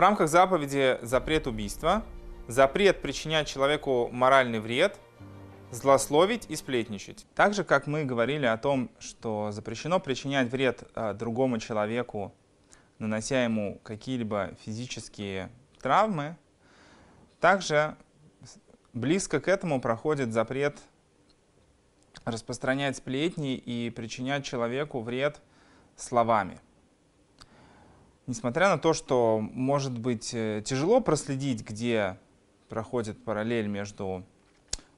[0.00, 2.04] рамках заповеди запрет убийства,
[2.48, 4.98] запрет причинять человеку моральный вред,
[5.70, 7.26] злословить и сплетничать.
[7.34, 12.34] Так же, как мы говорили о том, что запрещено причинять вред э, другому человеку,
[12.98, 16.36] нанося ему какие-либо физические травмы,
[17.40, 17.96] также
[18.92, 20.78] близко к этому проходит запрет
[22.24, 25.40] распространять сплетни и причинять человеку вред
[25.96, 26.60] словами.
[28.30, 32.16] Несмотря на то, что может быть э, тяжело проследить, где
[32.68, 34.22] проходит параллель между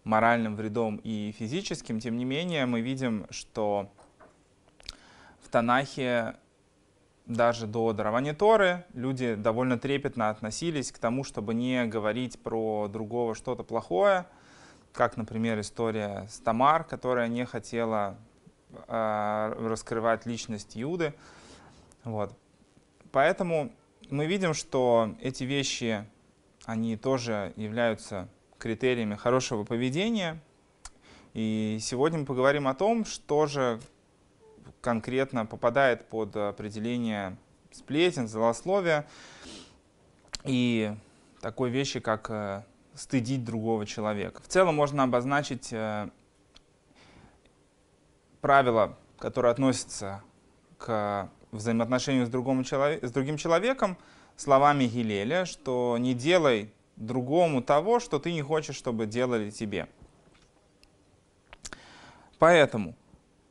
[0.05, 3.91] моральным вредом и физическим, тем не менее мы видим, что
[5.41, 6.37] в Танахе
[7.25, 13.35] даже до дарования Торы люди довольно трепетно относились к тому, чтобы не говорить про другого
[13.35, 14.27] что-то плохое,
[14.93, 18.19] как, например, история с Тамар, которая не хотела
[18.89, 21.15] э, раскрывать личность Иуды.
[22.05, 22.37] Вот.
[23.13, 23.71] Поэтому
[24.09, 26.07] мы видим, что эти вещи,
[26.65, 30.41] они тоже являются критериями хорошего поведения.
[31.35, 33.81] И сегодня мы поговорим о том, что же
[34.81, 37.37] конкретно попадает под определение
[37.71, 39.07] сплетен, злословия
[40.45, 40.95] и
[41.41, 44.43] такой вещи, как э, стыдить другого человека.
[44.43, 46.11] В целом можно обозначить э,
[48.41, 50.23] правила, которые относятся
[50.79, 53.97] к взаимоотношению с, другому человек, с другим человеком,
[54.37, 59.89] словами Гилеля, что не делай другому того, что ты не хочешь, чтобы делали тебе.
[62.39, 62.95] Поэтому,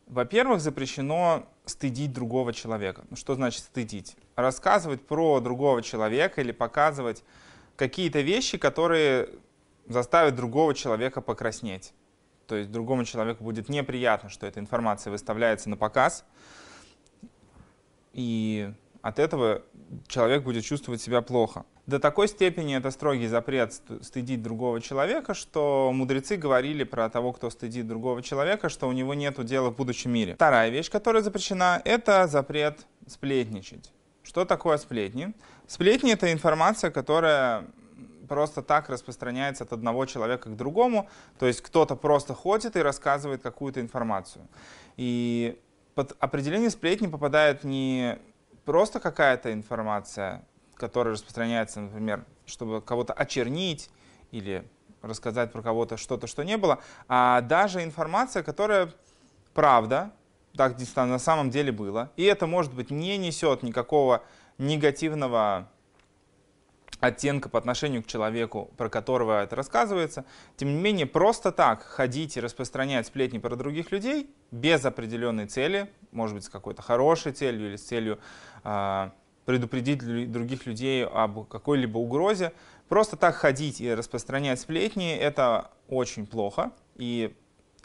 [0.07, 3.05] во-первых, запрещено стыдить другого человека.
[3.09, 4.17] Ну, что значит стыдить?
[4.35, 7.23] Рассказывать про другого человека или показывать
[7.75, 9.29] какие-то вещи, которые
[9.87, 11.93] заставят другого человека покраснеть.
[12.47, 16.25] То есть другому человеку будет неприятно, что эта информация выставляется на показ.
[18.13, 19.63] И от этого
[20.07, 21.65] человек будет чувствовать себя плохо.
[21.87, 27.49] До такой степени это строгий запрет стыдить другого человека, что мудрецы говорили про того, кто
[27.49, 30.35] стыдит другого человека, что у него нет дела в будущем мире.
[30.35, 33.91] Вторая вещь, которая запрещена, это запрет сплетничать.
[34.23, 35.33] Что такое сплетни?
[35.67, 37.65] Сплетни— это информация, которая
[38.29, 41.09] просто так распространяется от одного человека к другому.
[41.39, 44.47] То есть кто-то просто ходит и рассказывает какую-то информацию.
[44.95, 45.59] И
[45.95, 48.17] под определение сплетни попадает не
[48.65, 53.89] просто какая-то информация, которая распространяется, например, чтобы кого-то очернить
[54.31, 54.67] или
[55.01, 58.91] рассказать про кого-то что-то, что не было, а даже информация, которая
[59.53, 60.11] правда,
[60.55, 64.23] так на самом деле было, и это, может быть, не несет никакого
[64.57, 65.69] негативного
[67.01, 70.23] оттенка по отношению к человеку, про которого это рассказывается.
[70.55, 75.91] Тем не менее, просто так ходить и распространять сплетни про других людей без определенной цели,
[76.11, 78.19] может быть, с какой-то хорошей целью или с целью
[78.63, 79.09] э,
[79.45, 82.53] предупредить других людей об какой-либо угрозе,
[82.87, 86.71] просто так ходить и распространять сплетни, это очень плохо.
[86.95, 87.35] И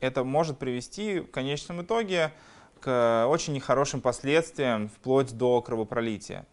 [0.01, 2.33] это может привести в конечном итоге
[2.81, 6.45] к очень нехорошим последствиям, вплоть до кровопролития.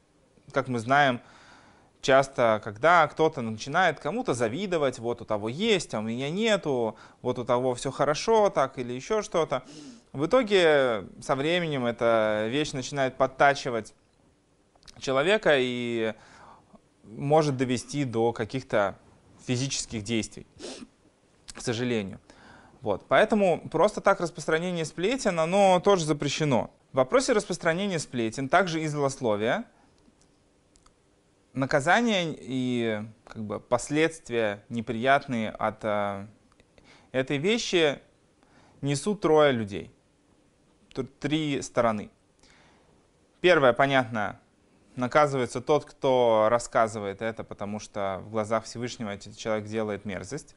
[0.53, 1.19] Как мы знаем,
[2.03, 7.39] часто, когда кто-то начинает кому-то завидовать, вот у того есть, а у меня нету, вот
[7.39, 9.63] у того все хорошо, так или еще что-то,
[10.11, 13.95] в итоге со временем эта вещь начинает подтачивать
[14.99, 16.13] человека и
[17.03, 18.99] может довести до каких-то
[19.47, 20.45] физических действий,
[21.53, 22.19] к сожалению.
[22.81, 23.05] Вот.
[23.07, 26.69] Поэтому просто так распространение сплетен, оно тоже запрещено.
[26.91, 29.65] В вопросе распространения сплетен, также и злословия,
[31.53, 36.27] наказание и как бы, последствия неприятные от э,
[37.11, 37.99] этой вещи
[38.81, 39.91] несут трое людей.
[40.93, 42.09] Тут три стороны.
[43.41, 44.39] Первое, понятно,
[44.95, 50.55] наказывается тот, кто рассказывает это, потому что в глазах Всевышнего этот человек делает мерзость.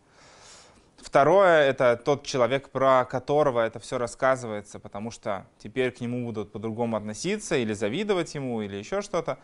[0.99, 6.53] Второе— это тот человек, про которого это все рассказывается, потому что теперь к нему будут
[6.53, 9.39] по-другому относиться или завидовать ему, или еще что-то.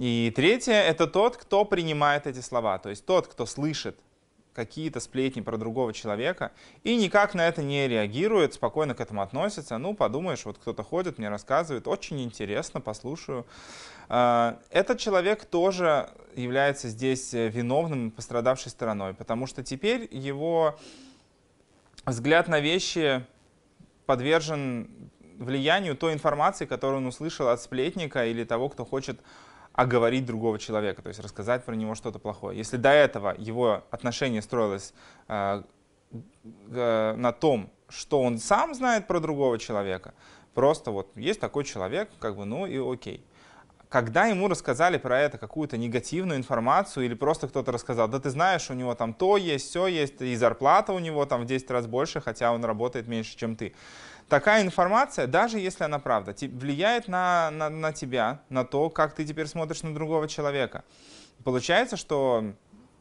[0.00, 3.98] И третье— это тот, кто принимает эти слова, то есть тот, кто слышит
[4.54, 6.52] какие-то сплетни про другого человека
[6.84, 9.76] и никак на это не реагирует, спокойно к этому относится.
[9.76, 13.44] Ну, подумаешь, вот кто-то ходит, мне рассказывает, очень интересно, послушаю.
[14.08, 20.78] А, этот человек тоже является здесь виновным, пострадавшей стороной, потому что теперь его
[22.06, 23.22] взгляд на вещи
[24.06, 24.88] подвержен
[25.36, 29.20] влиянию той информации, которую он услышал от сплетника или того, кто хочет
[29.72, 32.56] оговорить другого человека, то есть рассказать про него что-то плохое.
[32.56, 34.92] Если до этого его отношение строилось
[35.28, 35.62] э,
[36.70, 40.14] э, на том, что он сам знает про другого человека,
[40.54, 43.24] просто вот есть такой человек, как бы, ну и окей,
[43.90, 48.70] когда ему рассказали про это какую-то негативную информацию или просто кто-то рассказал, да ты знаешь,
[48.70, 51.86] у него там то есть, все есть, и зарплата у него там в 10 раз
[51.88, 53.74] больше, хотя он работает меньше, чем ты.
[54.30, 59.24] Такая информация, даже если она правда, влияет на, на, на тебя, на то, как ты
[59.24, 60.84] теперь смотришь на другого человека.
[61.42, 62.54] Получается, что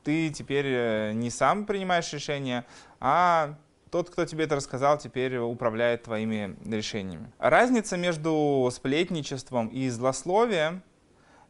[0.04, 2.66] ты теперь э, не сам принимаешь решения,
[3.00, 3.54] а
[3.92, 7.32] тот, кто тебе это рассказал, теперь управляет твоими решениями.
[7.38, 10.82] Разница между сплетничеством и злословием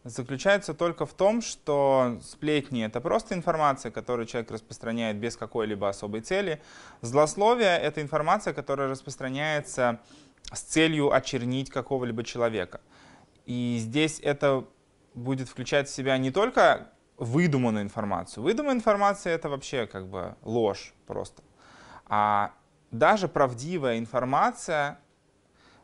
[0.04, 6.22] заключается только в том, что сплетни— это просто информация, которую человек распространяет без какой-либо особой
[6.22, 6.62] цели.
[7.02, 10.00] Злословие— это информация, которая распространяется
[10.52, 12.82] с целью очернить какого-либо человека.
[13.46, 14.66] И здесь это
[15.14, 18.44] будет включать в себя не только выдуманную информацию.
[18.44, 21.44] Выдуманная информация— это вообще как бы ложь просто.
[22.06, 22.54] А
[22.92, 25.00] даже правдивая информация,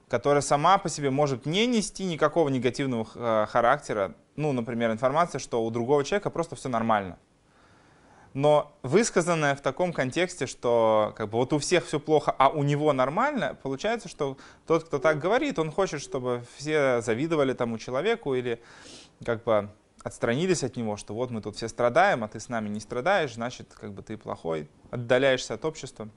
[0.08, 5.64] которая сама по себе может не нести никакого негативного э, характера, ну, например, информация, что
[5.64, 7.18] у другого человека просто все нормально.
[8.34, 12.64] Но высказанная в таком контексте, что как бы вот у всех все плохо, а у
[12.64, 14.38] него нормально, получается, что
[14.68, 18.62] тот, кто так говорит, он хочет, чтобы все завидовали тому человеку или
[19.24, 19.70] как бы
[20.04, 23.36] отстранились от него, что вот мы тут все страдаем, а ты с нами не страдаешь,
[23.36, 26.10] значит, как бы ты плохой, отдаляешься от общества.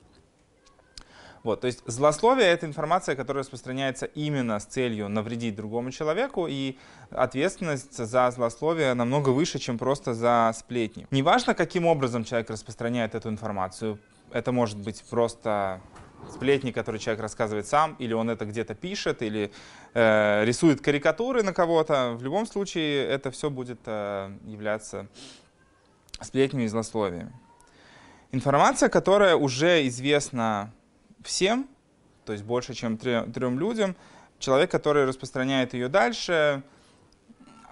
[1.48, 6.76] Вот, то есть злословие— это информация, которая распространяется именно с целью навредить другому человеку, и
[7.10, 11.06] ответственность за злословие намного выше, чем просто за сплетни.
[11.10, 13.98] Неважно, каким образом человек распространяет эту информацию,
[14.30, 15.80] это может быть просто
[16.30, 19.50] сплетни, которые человек рассказывает сам, или он это где-то пишет, или
[19.94, 22.14] э, рисует карикатуры на кого-то.
[22.14, 25.06] В любом случае это все будет э, являться
[26.20, 27.32] сплетнями и злословиями.
[28.32, 30.74] Информация, которая уже известна
[31.22, 31.68] всем,
[32.24, 33.96] то есть больше, чем трем, трем людям,
[34.38, 36.62] человек, который распространяет ее дальше,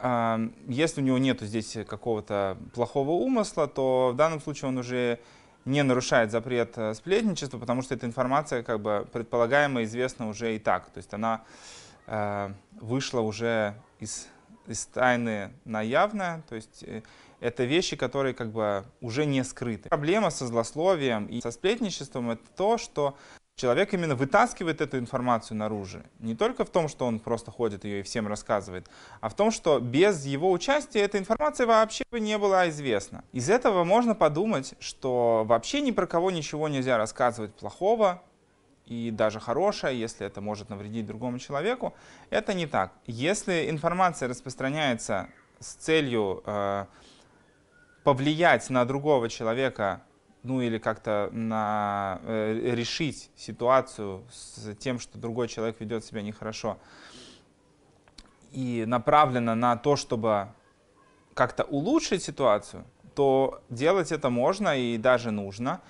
[0.00, 5.20] э, если у него нет здесь какого-то плохого умысла, то в данном случае он уже
[5.66, 10.58] не нарушает запрет э, сплетничества, потому что эта информация как бы предполагаемо известна уже и
[10.58, 10.88] так.
[10.90, 11.43] То есть она
[12.06, 12.50] э,
[12.81, 14.28] вышла уже из,
[14.66, 17.02] из тайны на явное, то есть э,
[17.46, 19.88] это вещи, которые как бы уже не скрыты.
[19.88, 23.16] Проблема со злословием и со сплетничеством это то, что
[23.54, 26.02] человек именно вытаскивает эту информацию наружу.
[26.19, 28.90] Не только в том, что он просто ходит ее и всем рассказывает,
[29.20, 33.22] а в том, что без его участия эта информация вообще бы не была известна.
[33.32, 38.22] Из этого можно подумать, что вообще ни про кого ничего нельзя рассказывать плохого,
[38.87, 41.94] и даже хорошее, если это может навредить другому человеку,
[42.31, 42.93] это не так.
[43.06, 45.28] Если информация распространяется
[45.58, 46.87] с целью э,
[48.06, 50.00] повлиять на другого человека
[50.44, 56.79] ну или как-то на, э, решить ситуацию с тем, что другой человек ведет себя нехорошо,
[58.53, 60.50] и направлена на то, чтобы
[61.35, 62.85] как-то улучшить ситуацию,
[63.17, 65.81] то делать это можно и даже нужно.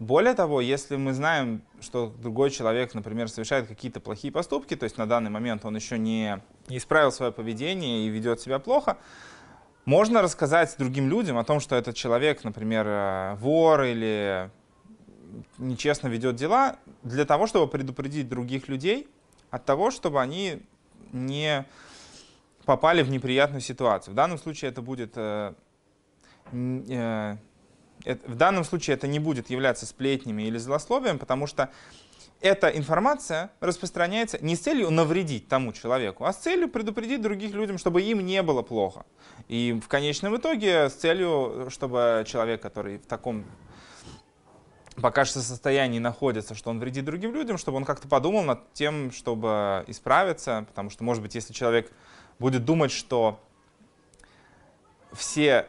[0.00, 4.98] Более того, если мы знаем, что другой человек, например, совершает какие-то плохие поступки, то есть
[4.98, 8.96] на данный момент он еще не, не исправил свое поведение и ведет себя плохо,
[9.84, 14.50] можно рассказать другим людям о том, что этот человек, например, э, вор или
[15.58, 19.08] нечестно ведет дела, для того, чтобы предупредить других людей
[19.50, 20.62] от того, чтобы они
[21.12, 21.66] не
[22.64, 24.12] попали в неприятную ситуацию.
[24.12, 25.52] В данном случае это будет э,
[26.52, 27.36] э,
[28.04, 31.70] в данном случае это не будет являться сплетнями или злословием, потому что
[32.44, 37.78] эта информация распространяется не с целью навредить тому человеку, а с целью предупредить других людям,
[37.78, 39.06] чтобы им не было плохо.
[39.48, 43.46] И в конечном итоге с целью, чтобы человек, который в таком
[45.00, 49.10] пока что состоянии находится, что он вредит другим людям, чтобы он как-то подумал над тем,
[49.10, 51.90] чтобы исправиться, потому что, может быть, если человек
[52.38, 53.40] будет думать, что
[55.14, 55.66] все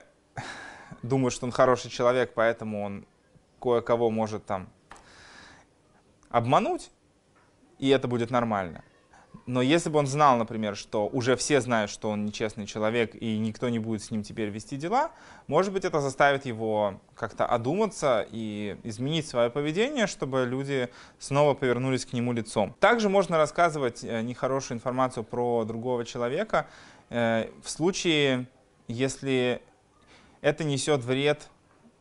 [1.03, 3.05] думают, что он хороший человек, поэтому он
[3.61, 4.67] кое-кого может там
[6.35, 6.91] обмануть,
[7.79, 8.83] и это будет нормально.
[9.45, 13.37] Но если бы он знал, например, что уже все знают, что он нечестный человек, и
[13.37, 15.11] никто не будет с ним теперь вести дела,
[15.47, 20.89] может быть, это заставит его как-то одуматься и изменить свое поведение, чтобы люди
[21.19, 22.75] снова повернулись к нему лицом.
[22.79, 26.67] Также можно рассказывать э, нехорошую информацию про другого человека
[27.09, 28.47] э, в случае,
[28.87, 29.61] если
[30.41, 31.49] это несет вред,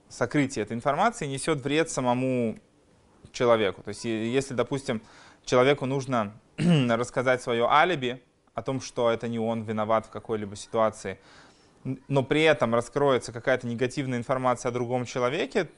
[0.09, 2.57] сокрытие этой информации несет вред самому
[3.33, 3.83] человеку.
[3.83, 5.03] То есть если, допустим,
[5.45, 8.23] человеку нужно рассказать свое алиби
[8.55, 11.19] о том, что это не он виноват в какой-либо ситуации,
[12.09, 15.69] но при этом раскроется какая-то негативная информация о другом человеке,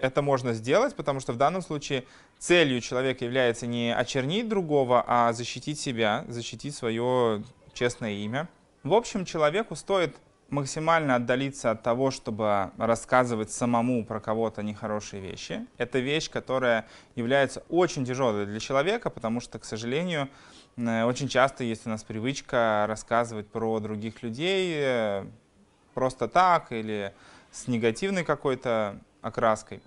[0.00, 2.04] это можно сделать, потому что в данном случае
[2.38, 7.42] целью человека является не очернить другого, а защитить себя, защитить свое
[7.72, 8.48] честное имя.
[8.82, 10.16] В общем, человеку стоит
[10.50, 15.66] максимально отдалиться от того, чтобы рассказывать самому про кого-то нехорошие вещи.
[15.78, 16.86] Это вещь, которая
[17.16, 20.28] является очень тяжелой для человека, потому что, к сожалению,
[20.76, 25.26] э, очень часто есть у нас привычка рассказывать про других людей э,
[25.94, 27.12] просто так или
[27.50, 29.80] с негативной какой-то окраской.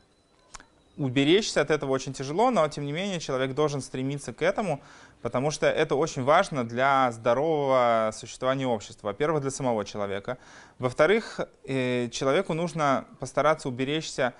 [0.98, 4.82] Уберечься от этого очень тяжело, но тем не менее человек должен стремиться к этому,
[5.22, 9.08] потому что это очень важно для здорового существования общества.
[9.08, 10.38] Во-первых, для самого человека.
[10.80, 14.34] Во-вторых, э, человеку нужно постараться уберечься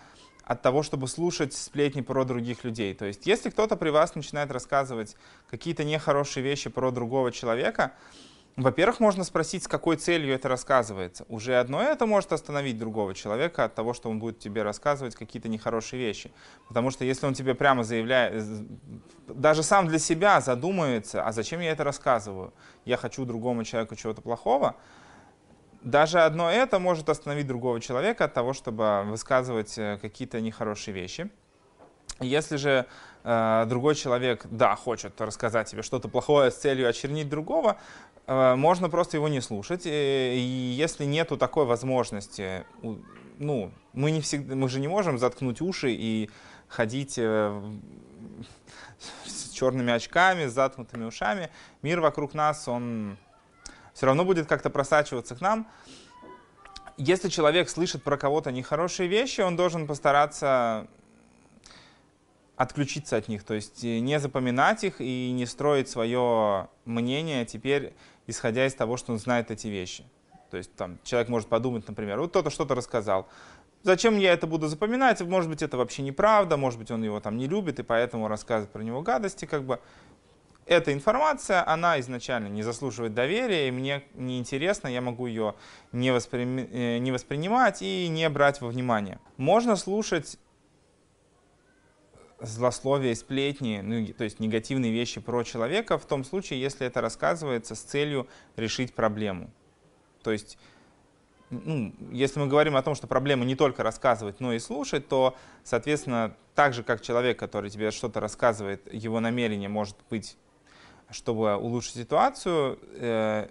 [0.44, 2.94] от того, чтобы слушать сплетни про других людей.
[2.94, 5.18] То есть, если кто-то при вас начинает рассказывать
[5.50, 7.92] какие-то нехорошие вещи про другого человека,
[8.58, 11.26] во-первых, можно спросить, с какой целью это рассказывается.
[11.30, 15.48] Уже одно это может остановить другого человека от того, что он будет тебе рассказывать какие-то
[15.48, 16.32] нехорошие вещи.
[16.68, 18.44] Потому что если он тебе прямо заявляет,
[19.28, 22.52] даже сам для себя задумывается, а зачем я это рассказываю?
[22.84, 24.76] Я хочу другому человеку чего-то плохого.
[25.84, 31.30] Даже одно это может остановить другого человека от того, чтобы высказывать э, какие-то нехорошие вещи.
[32.20, 32.88] Если же
[33.24, 37.78] э, другой человек, да, хочет рассказать тебе что-то плохое с целью очернить другого,
[38.17, 39.86] Э, можно просто его не слушать.
[39.86, 42.66] Э, и если нету такой возможности,
[43.40, 46.30] ну, мы, не всегда, мы же не можем заткнуть уши и
[46.68, 47.62] ходить э,
[49.26, 51.50] с черными очками, с заткнутыми ушами.
[51.82, 53.18] Мир вокруг нас, он
[53.94, 55.68] все равно будет как-то просачиваться к нам.
[56.98, 60.88] Если человек слышит про кого-то нехорошие вещи, он должен постараться
[62.58, 67.94] отключиться от них, то есть не запоминать их и не строить свое мнение теперь
[68.28, 70.04] исходя из того, что он знает эти вещи.
[70.52, 73.28] То есть там человек может подумать, например, вот кто-то что-то рассказал.
[73.84, 75.22] Зачем я это буду запоминать?
[75.22, 78.72] Может быть, это вообще неправда, может быть, он его там не любит, и поэтому рассказывает
[78.72, 79.46] про него гадости.
[79.46, 79.80] Как бы.
[80.66, 85.56] Эта информация, она изначально не заслуживает доверия, и мне неинтересно, я могу ее
[85.94, 86.44] не, воспри...
[86.44, 89.20] Э, не воспринимать и не брать во внимание.
[89.38, 90.38] Можно слушать
[92.40, 97.76] злословие, сплетни, ну, то есть негативные вещи про человека в том случае, если это рассказывается
[97.76, 99.50] с целью решить проблему.
[100.22, 100.58] То есть,
[101.50, 105.36] ну, если мы говорим о том, что проблема не только рассказывать, но и слушать, то,
[105.64, 110.38] соответственно, так же, как человек, который тебе что-то рассказывает, его намерение может быть,
[111.10, 113.48] чтобы улучшить ситуацию, э,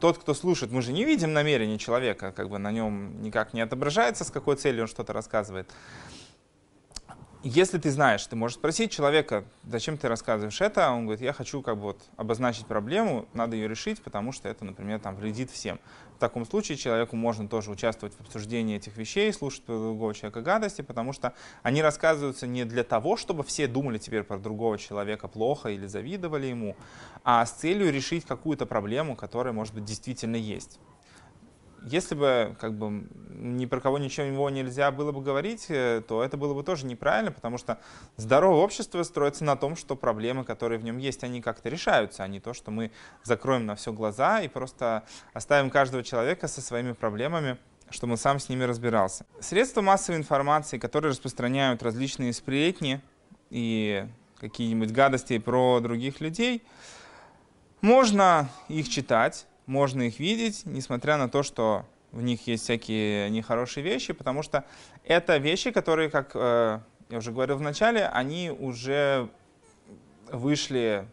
[0.00, 3.60] тот, кто слушает, мы же не видим намерение человека, как бы на нем никак не
[3.60, 5.70] отображается, с какой целью он что-то рассказывает
[7.42, 11.62] если ты знаешь, ты можешь спросить человека, зачем ты рассказываешь это, он говорит, я хочу
[11.62, 15.80] как бы вот обозначить проблему, надо ее решить, потому что это, например, там вредит всем.
[16.16, 20.82] В таком случае человеку можно тоже участвовать в обсуждении этих вещей, слушать другого человека гадости,
[20.82, 21.32] потому что
[21.62, 26.46] они рассказываются не для того, чтобы все думали теперь про другого человека плохо или завидовали
[26.46, 26.76] ему,
[27.24, 30.78] а с целью решить какую-то проблему, которая, может быть, действительно есть
[31.84, 36.36] если бы как бы ни про кого ничего нельзя было бы говорить, э, то это
[36.36, 37.78] было бы тоже неправильно, потому что
[38.16, 42.28] здоровое общество строится на том, что проблемы, которые в нем есть, они как-то решаются, а
[42.28, 42.90] не то, что мы
[43.22, 47.58] закроем на все глаза и просто оставим каждого человека со своими проблемами
[47.92, 49.26] чтобы он сам с ними разбирался.
[49.40, 53.00] Средства массовой информации, которые распространяют различные сплетни
[53.50, 54.06] и
[54.40, 56.62] какие-нибудь гадости про других людей,
[57.80, 63.84] можно их читать, можно их видеть, несмотря на то, что в них есть всякие нехорошие
[63.84, 64.64] вещи, потому что
[65.04, 69.30] это вещи, которые, как э, я уже говорил в начале, они уже
[70.32, 71.06] вышли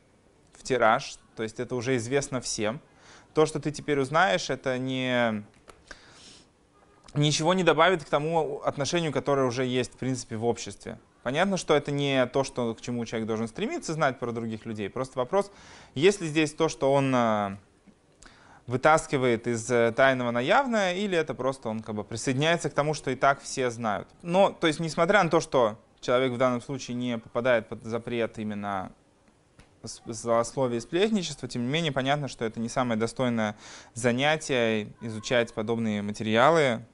[0.54, 2.82] в тираж, то есть это уже известно всем.
[3.36, 5.44] То, что ты теперь узнаешь, это не
[7.14, 10.98] ничего не добавит к тому отношению, которое уже есть, в принципе, в обществе.
[11.22, 14.90] Понятно, что это не то, что, к чему человек должен стремиться знать про других людей.
[14.90, 15.52] Просто вопрос,
[15.94, 17.58] есть ли здесь то, что он э,
[18.68, 22.94] вытаскивает из э, тайного на явное, или это просто он как бы присоединяется к тому,
[22.94, 24.08] что и так все знают.
[24.22, 28.38] Но, то есть, несмотря на то, что человек в данном случае не попадает под запрет
[28.38, 28.92] именно
[29.84, 33.56] злословия и сплетничества, тем не менее понятно, что это не самое достойное
[33.94, 36.86] занятие изучать подобные материалы,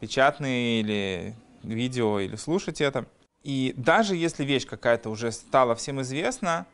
[0.00, 3.06] печатные или видео, или слушать это.
[3.42, 6.66] И даже если вещь какая-то уже стала всем известна,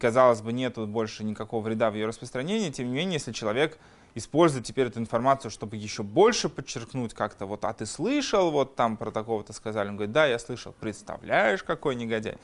[0.00, 3.78] казалось бы, нету больше никакого вреда в ее распространении, тем не менее, если человек
[4.14, 8.96] использует теперь эту информацию, чтобы еще больше подчеркнуть как-то, вот, а ты слышал, вот там
[8.96, 12.38] про такого-то сказали, он говорит, да, я слышал, представляешь, какой негодяй.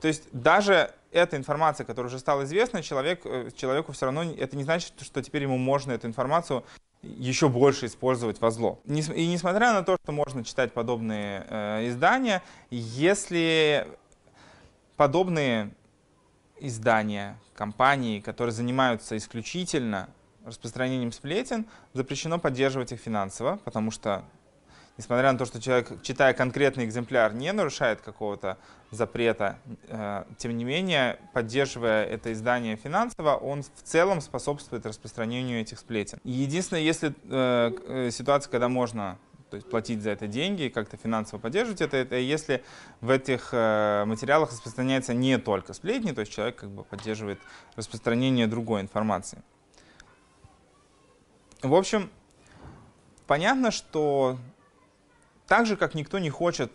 [0.00, 4.56] То есть даже эта информация, которая уже стала известна, человек, э, человеку все равно, это
[4.56, 6.64] не значит, что теперь ему можно эту информацию
[7.02, 8.80] еще больше использовать во зло.
[8.86, 13.88] И несмотря на то, что можно читать подобные э, издания, если
[14.96, 15.72] подобные
[16.66, 20.08] издания, компании, которые занимаются исключительно
[20.44, 24.24] распространением сплетен, запрещено поддерживать их финансово, потому что,
[24.98, 28.58] несмотря на то, что человек, читая конкретный экземпляр, не нарушает какого-то
[28.90, 35.78] запрета, э, тем не менее, поддерживая это издание финансово, он в целом способствует распространению этих
[35.78, 36.18] сплетен.
[36.24, 39.18] единственное, если э, э, ситуация, когда можно
[39.52, 42.64] то есть платить за это деньги и как-то финансово поддерживать это, это если
[43.02, 47.38] в этих э, материалах распространяется не только сплетни, то есть человек как бы поддерживает
[47.76, 49.42] распространение другой информации.
[51.60, 52.10] В общем,
[53.26, 54.38] понятно, что
[55.46, 56.72] так же, как никто не хочет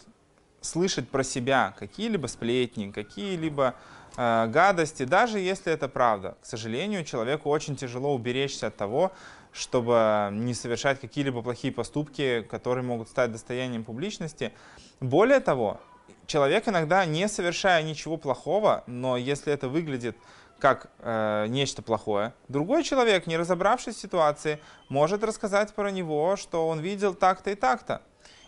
[0.62, 3.74] слышать про себя какие-либо сплетни, какие-либо
[4.17, 9.13] э, гадости, даже если это правда, к сожалению, человеку очень тяжело уберечься от того,
[9.58, 14.54] чтобы не совершать какие-либо плохие поступки, которые могут стать достоянием публичности.
[15.00, 15.82] Более того,
[16.28, 20.16] человек иногда, не совершая ничего плохого, но если это выглядит
[20.60, 24.60] как э, нечто плохое, другой человек, не разобравшись в ситуации,
[24.90, 28.02] может рассказать про него, что он видел так-то и так-то.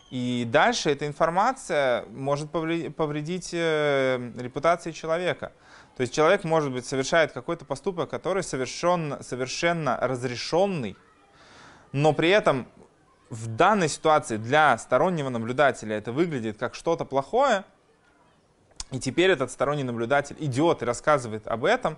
[0.10, 5.52] И дальше эта информация может повредить э, репутации человека.
[6.00, 10.96] То есть человек, может быть, совершает какой-то поступок, который совершенно, совершенно разрешенный,
[11.92, 12.70] но при этом
[13.30, 17.66] в данной ситуации для стороннего наблюдателя это выглядит как что-то плохое,
[18.92, 21.98] и теперь этот сторонний наблюдатель идет и рассказывает об этом,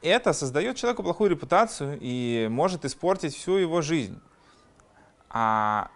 [0.00, 4.18] это создает человеку плохую репутацию и может испортить всю его жизнь.
[5.28, 5.90] А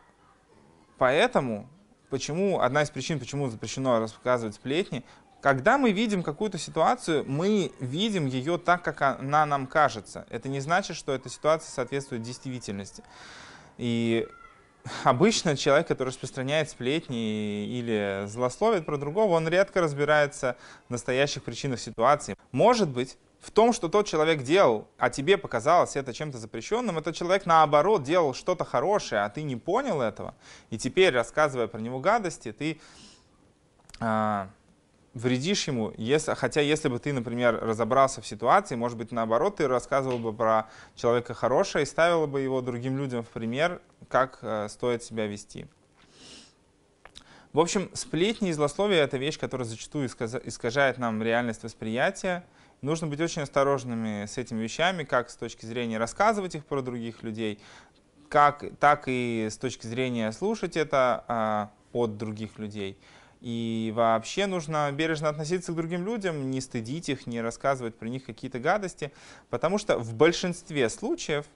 [0.99, 1.67] поэтому,
[2.11, 5.03] почему, одна из причин, почему запрещено рассказывать сплетни,
[5.41, 10.27] когда мы видим какую-то ситуацию, мы видим ее так, как она нам кажется.
[10.31, 13.05] Это не значит, что эта ситуация соответствует действительности.
[13.77, 14.27] И
[15.05, 20.57] обычно человек, который распространяет сплетни или злословит про другого, он редко разбирается
[20.89, 22.37] в настоящих причинах ситуации.
[22.51, 27.15] Может быть, в том, что тот человек делал, а тебе показалось это чем-то запрещенным, этот
[27.15, 30.35] человек наоборот делал что-то хорошее, а ты не понял этого.
[30.71, 32.81] И теперь, рассказывая про него гадости, ты
[34.01, 34.51] а,
[35.19, 39.69] вредишь ему, если, хотя если бы ты, например, разобрался в ситуации, может быть, наоборот, ты
[39.69, 44.69] рассказывал бы про человека хорошее и ставил бы его другим людям в пример, как э,
[44.69, 45.67] стоит себя вести.
[47.53, 52.45] В общем, сплетни и злословие— это вещь, которая зачастую искажает нам реальность восприятия.
[52.83, 57.23] Нужно быть очень осторожными с этими вещами, как с точки зрения рассказывать их про других
[57.23, 57.59] людей,
[58.29, 62.99] как, так и с точки зрения слушать это а, от других людей.
[63.41, 68.25] И вообще нужно бережно относиться к другим людям, не стыдить их, не рассказывать про них
[68.25, 69.13] какие-то гадости,
[69.49, 71.47] потому что в большинстве случаев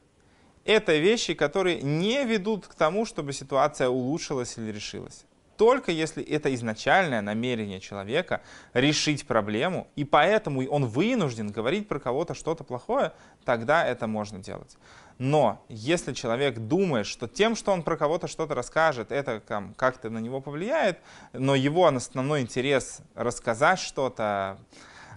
[0.64, 5.24] это вещи, которые не ведут к тому, чтобы ситуация улучшилась или решилась.
[5.56, 8.42] Только если это изначальное намерение человека
[8.74, 13.12] решить проблему, и поэтому он вынужден говорить про кого-то что-то плохое,
[13.44, 14.76] тогда это можно делать.
[15.18, 19.40] Но если человек думает, что тем, что он про кого-то что-то расскажет, это
[19.76, 20.98] как-то на него повлияет,
[21.32, 24.58] но его основной интерес рассказать что-то,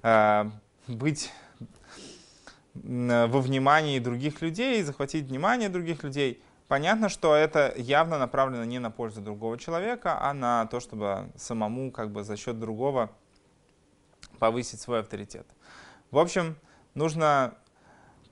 [0.04, 0.46] э,
[0.88, 1.32] быть
[2.74, 8.92] во внимании других людей, захватить внимание других людей, понятно, что это явно направлено не на
[8.92, 13.10] пользу другого человека, а на то, чтобы самому как бы за счет другого
[14.40, 15.48] повысить свой авторитет.
[16.12, 16.58] В общем,
[16.94, 17.56] нужно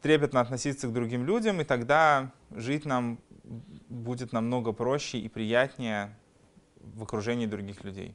[0.03, 3.19] трепетно относиться к другим людям, и тогда жить нам
[3.89, 6.15] будет намного проще и приятнее
[6.81, 8.13] в окружении других людей.